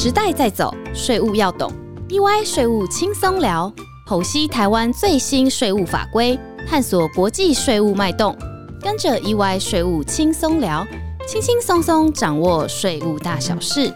[0.00, 1.72] 时代在走，税务要懂。
[2.08, 3.72] EY 税务轻松聊，
[4.06, 8.32] 剖析台湾最新税务法规，探索国际税务脉动。
[8.80, 10.86] 跟着 EY 税务轻松聊，
[11.26, 13.92] 轻轻松松掌握税务大小事。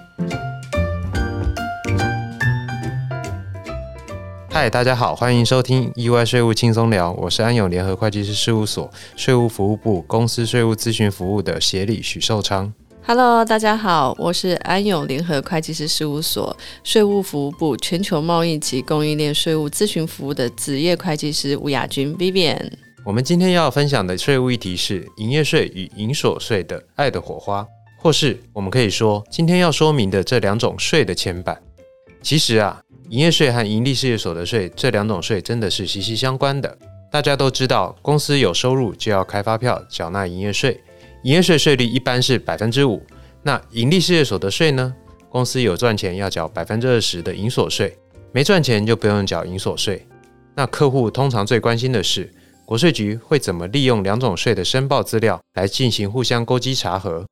[4.51, 12.73] 嗨，大家好，欢迎收听 EY 税务轻松聊，我是安永联合会计师事务所税务服务部公司税务咨询服务的协理许寿昌。
[13.05, 22.71] Hello，大家好，我是安永联合会计师事务所税务服务部全球贸易及供应链税务咨询服务的职业会计师吴雅君 Vivian。
[23.05, 27.67] 我们今天要分享的税务议题是营业税与营所税的爱的火花，
[27.99, 31.57] 或是我们可以说，今天要说明的这两种税的牵绊。
[32.23, 36.79] 其实啊，营业税和盈利事业所得税这两种税真的是息息相关的。
[37.11, 40.81] 大家都知道，公司有收入就要开发票缴纳营业税，
[41.23, 43.05] 营业税税率一般是百分之五。
[43.43, 44.95] 那盈利事业所得税呢？
[45.29, 47.97] 公司有赚钱要缴百分之二十的营所税，
[48.33, 50.07] 没赚钱就不用缴营所税。
[50.55, 52.31] 那客户通常最关心的是，
[52.67, 57.27] 国税局会怎么利用两种税的申报资料来进行互相勾稽查核？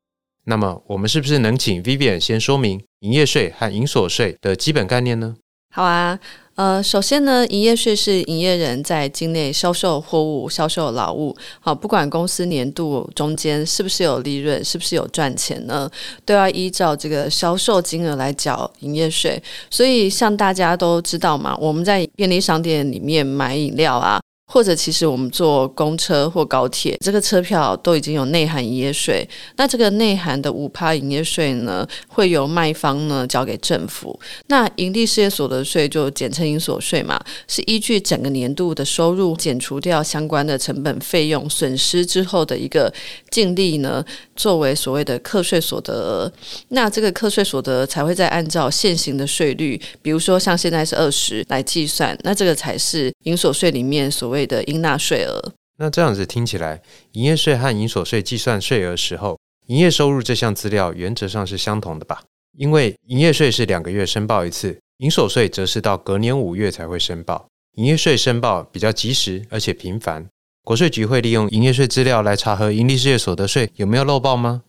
[0.44, 5.36] 那么，我们是不是能请 Vivian 先说明营业税和营所税的基本概念呢？
[5.72, 6.18] 好啊，
[6.60, 15.90] 呃，首先呢，营业税是营业人在境内销售货物、销售劳务，好，不管公司年度中间是不是有利润，是不是有赚钱呢，
[16.26, 19.42] 都要依照这个销售金额来缴营业税。
[19.70, 24.20] 所以，像大家都知道嘛，我们在便利商店里面买饮料啊。
[24.52, 29.26] 或者其实我们坐公车或高铁，这个车票都已经有内含营业税。
[29.56, 34.18] 那这个内含的五趴营业税呢，会由卖方呢交给政府。
[34.48, 42.92] 那盈利事业所得税就简称营所税嘛，是依据整个年度的收入减除掉相关的成本费用损失之后的一个
[43.30, 46.32] 净利呢，作为所谓的课税所得额。
[46.70, 55.52] 那这个课税所得才会再按照现行的税率，比如说像现在是二十来计算，那这个才是营所税里面所谓的应纳税额。
[55.78, 62.22] 那这样子听起来，营业税和营所税计算税额时候，营业收入这项资料原则上是相同的吧？
[62.58, 67.46] 因为营业税是两个月申报一次，营所税则是到隔年五月才会申报。
[67.76, 70.26] 营业税申报比较及时，而且频繁。
[70.62, 74.62] 国税局会利用营业税资料来查核盈利事业所得税有没有漏报吗？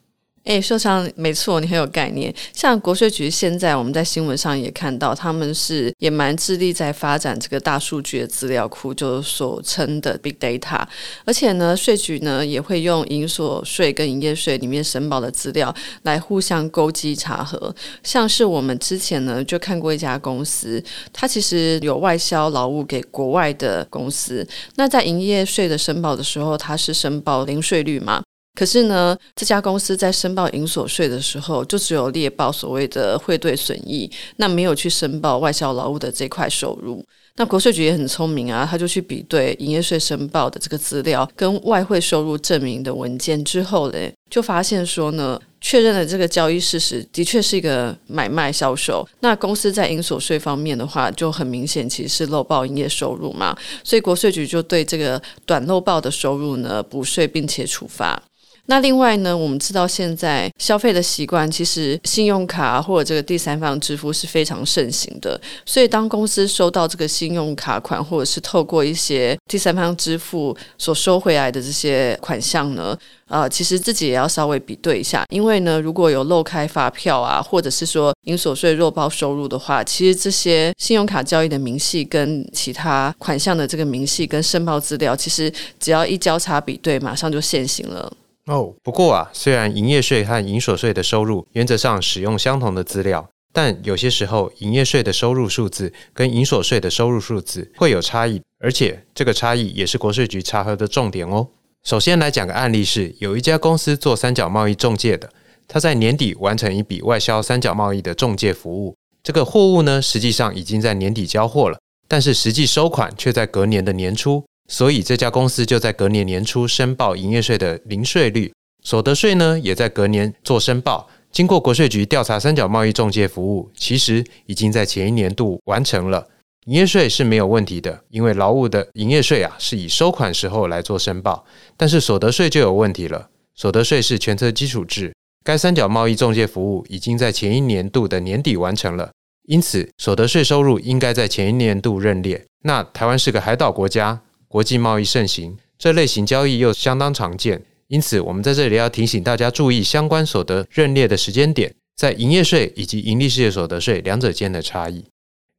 [0.44, 2.34] 哎，秀昌，没错，你很有概念。
[2.52, 10.84] 像国税局现在我们在新闻上也看到，他们是也蛮致力在发展这个大数据的资料库，就是所称的 big data。
[11.26, 17.74] 而且呢，税局呢也会用营所税跟营业税里面申报的资料来互相勾稽查核。
[18.04, 28.24] 像是我们之前呢就看过一家公司，它其实有外销劳务给国外的公司，那在营业税的申报的时候，它是申报零税率嘛。
[28.54, 37.04] 可是呢，这家公司在申报营所税的时候，就只有列报所谓的汇兑损益，那没有去申报外销劳务的这块收入。
[37.38, 49.08] 那国税局也很聪明啊，他就去比对营业税申报的这个资料跟外汇收入证明的文件之后嘞，就发现说呢，确认了这个交易事实的确是一个买卖销售。
[49.22, 58.22] 那公司在营所税方面的话，就很明显其实是漏报营业收入嘛，所以国税局就对这个短漏报的收入呢补税，并且处罚。
[58.68, 65.40] 那另外呢，我们知道现在消费的习惯，其实信用卡或者这个第三方支付是非常盛行的。
[65.66, 88.12] 所以当公司收到这个信用卡款，或者是透过一些第三方支付所收回来的这些款项呢，呃，其实自己也要稍微比对一下，因为呢，如果有漏开发票啊，或者是说因所税漏报收入的话，其实这些信用卡交易的明细跟其他款项的这个明细跟申报资料，其实只要一交叉比对，马上就现行了。
[88.48, 101.48] 哦，不过啊，虽然营业税和营所税的收入原则上使用相同的资料，但有些时候营业税的收入数字跟营所税的收入数字会有差异，而且这个差异也是国税局查核的重点哦。
[101.84, 105.30] 首先来讲个案例是，有一家公司做三角贸易中介的，
[105.68, 114.44] 他在年底完成一笔外销三角贸易的中介服务，这个货物呢实际上已经在年底交货了，但是实际收款却在隔年的年初。
[114.72, 121.10] 所以这家公司就在隔年年初申报营业税的零税率，所得税呢也在隔年做申报。
[121.30, 126.26] 经过国税局调查，三角贸易中介服务其实已经在前一年度完成了，
[126.68, 131.46] 营业税是没有问题的，因为劳务的营业税啊是以收款时候来做申报。
[131.76, 135.14] 但是所得税就有问题了，所得税是全车基础制，
[135.44, 139.12] 该三角贸易中介服务已经在前一年度的年底完成了，
[139.50, 142.46] 因此所得税收入应该在前一年度认列。
[142.64, 144.22] 那台湾是个海岛国家。
[144.52, 155.06] 国际贸易盛行，这类型交易又相当常见，因此我们在这里要提醒大家注意相关所得认列的时间点，在营业税以及盈利事业所得税两者间的差异。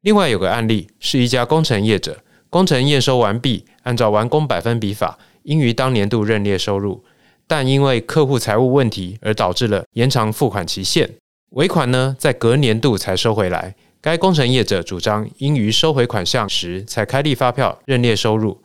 [0.02, 7.02] 另外有个案例是一家工程业者，工程验收完毕，按照完工百分比法，应于当年度认列收入，
[7.46, 11.08] 但因为客户财务问题而导致了延长付款期限，
[11.52, 13.74] 尾款呢在隔年度才收回来。
[14.02, 18.60] 该工程业者主张应于收回款项时才开立发票认列收入，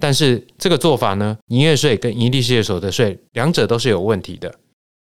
[0.00, 4.52] 但是这个做法呢，营业税跟盈利事业所得税两者都是有问题的。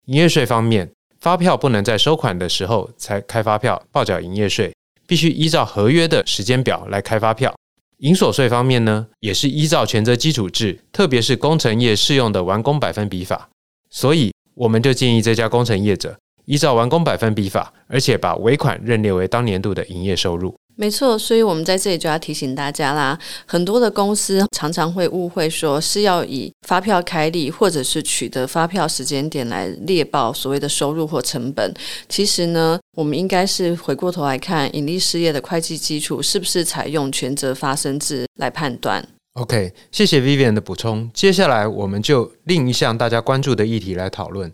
[0.06, 0.90] 营业税方面，
[1.20, 4.74] 发票不能在收款的时候才开发票报缴营业税，
[5.06, 7.54] 必须依照合约的时间表来开发票。
[7.98, 13.48] 营所税方面呢，也是依照权责基础制，特别是工程业适用的完工百分比法，
[13.88, 16.18] 所以我们就建议这家工程业者。
[16.46, 20.54] 依照完工百分比法，而且把尾款认列为当年度的营业收入。
[20.78, 31.72] 没错，所以我们在这里就要提醒大家啦，很多的公司常常会误会说是要以发票开立或者是取得发票时间点来列报所谓的收入或成本。
[32.10, 39.02] 其实呢，我们应该是回过头来看盈利事业的会计基础是不是采用权责发生制来判断。
[39.32, 41.10] OK，谢谢 Vivian 的补充。
[41.14, 44.52] 接下来我们就另一项大家关注的议题来讨论。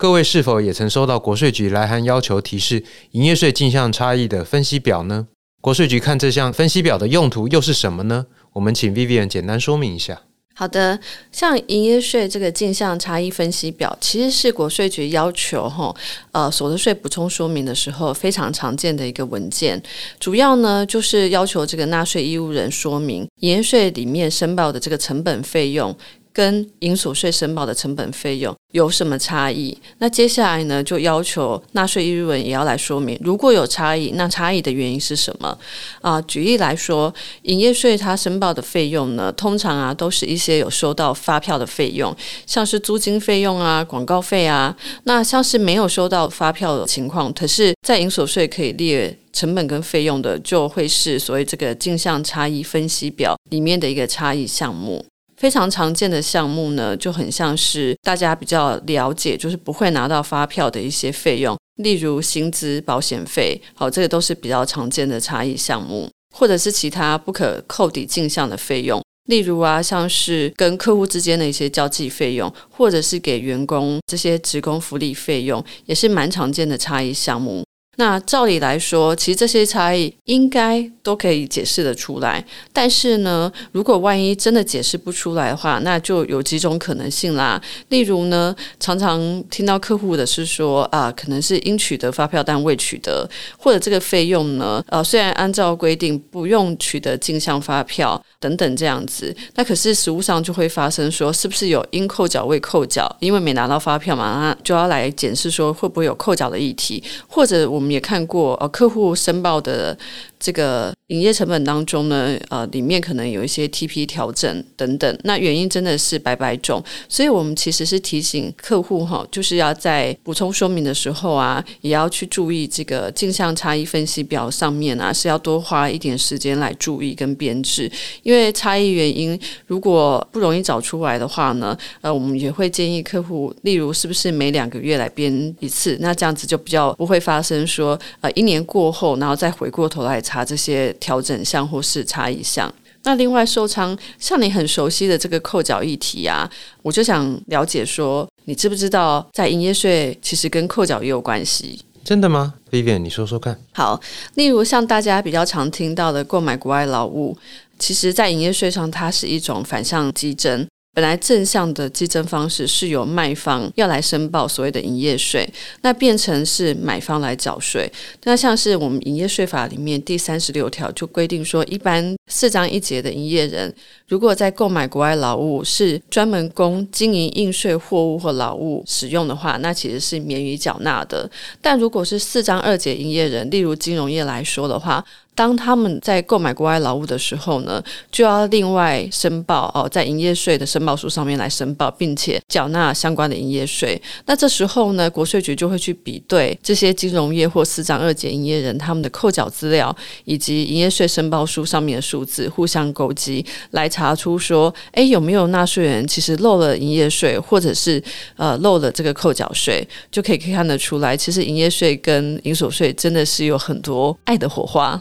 [0.00, 5.26] 各位是否也曾收到国税局来函要求提示营业税进项差异的分析表呢？
[5.60, 8.24] 国税局看这项分析表的用途又是什么呢？
[8.54, 10.22] 我们请 Vivian 简单说明一下。
[10.54, 10.98] 好的，
[11.30, 15.94] 像营业税这个进项差异分析表，其实是国税局要求哈
[16.32, 19.82] 呃所得税补充说明的时候非常常见的一个文件。
[20.18, 25.94] 主要呢就是要求这个纳税义务人说明营业税里面申报的这个成本费用。
[26.32, 29.76] 跟营所税申报的成本费用有什么差异？
[29.98, 35.56] 那接下来呢，就要求纳税义务人也要来说明，如果有差异，那差异的原因是什么？
[36.00, 37.12] 啊，举例来说，
[37.42, 42.14] 营业税它申报的费用呢，通常啊都是一些有收到发票的费用，
[42.46, 44.76] 像是租金费用啊、广告费啊。
[45.04, 55.04] 那像是没有收到发票的情况，可是在营所税可以列成本跟费用的，就会是所谓这个镜像差异分析表里面的一个差异项目。
[55.40, 77.64] 非常常见的项目呢，就很像是大家比较了解，就是不会拿到发票的一些费用，例如薪资、保险费，好，这个都是比较常见的差异项目，或者是其他不可扣抵进项的费用，例如啊，像是跟客户之间的一些交际费用，或者是给员工这些职工福利费用，也是蛮常见的差异项目。
[78.00, 82.42] 那照理来说，其实这些差异应该都可以解释得出来。
[82.72, 87.60] 但是呢，如果万一真的解释不出来的话，那就有几种可能性啦。
[87.90, 89.20] 例如呢，常常
[89.50, 103.14] 听到客户的是说啊，可能是应取得发票但未取得，或者这个费用呢，呃，虽然按照规定不用取得进项发票等等这样子，那可是实物上就会发生说，是不是有应扣缴未扣缴？
[103.20, 107.89] 因为没拿到发票嘛，那就要来检视说会不会有扣缴的议题，或者我们。
[107.92, 109.96] 也看过呃客户申报的
[110.38, 127.90] 这个营业成本当中呢，呃里面可能有一些 TP 调整等等，那原因真的是百百种，所以我们其实是提醒客户哈，就是要在补充说明的时候啊，也要去注意这个镜像差异分析表上面啊，是要多花一点时间来注意跟编制，
[128.22, 137.66] 因为差异原因如果不容易找出来的话呢，呃我们也会建议客户，例如是不是每两个月来编一次，那这样子就比较不会发生。
[137.80, 142.72] 说呃，一年过后，然后再回过头来查这些调整项或是差异项。
[143.04, 146.48] 那另外收仓，像你很熟悉的这个扣缴议题啊，
[146.82, 151.80] 我就想了解说，你知不知道在营业税其实跟扣缴也有关系？
[152.04, 152.98] 真的吗，Vivian？
[152.98, 153.58] 你说说看。
[153.72, 153.98] 好，
[154.34, 157.36] 例如像大家比较常听到的购买国外劳务，
[157.78, 160.66] 其实在营业税上它是一种反向激增。
[160.92, 165.48] 本来正向的计征方式是由卖方要来申报所谓的营业税，
[165.82, 167.90] 那变成是买方来缴税。
[168.24, 173.70] 那像是我们营业税法里面第三十六条就规定说，一般四章一节的营业人，
[174.06, 181.28] 如果在购买国外劳务是专门供经营应税货物或劳务使用的话，那其实是免于缴纳的。
[181.60, 194.00] 但如果是四章二节营业人，例如金融业来说的话，当他们在购买国外劳务的时候呢，就要另外申报哦，在营业税的申报书上面来申报，并且缴纳相关的营业税。
[194.26, 199.94] 那这时候呢，国税局就会去比对这些金融业或四章二节营业人他们的扣缴资料
[200.24, 208.02] 以及营业税申报书上面的数数字互相勾稽，来查出说，哎，有没有纳税人其实漏了营业税，或者是
[208.36, 215.00] 呃漏了这个扣缴税，就可以看得出来，其实营业税跟营所税真的是有很多爱的火花。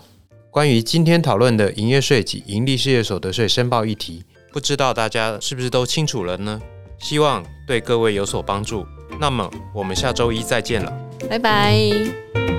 [0.49, 4.23] 关于今天讨论的营业税及盈利事业所得税申报议题，
[4.53, 6.61] 不知道大家是不是都清楚了呢？
[6.99, 8.85] 希望对各位有所帮助。
[9.19, 10.89] 那么我们下周一再见了。
[11.29, 12.58] 拜拜。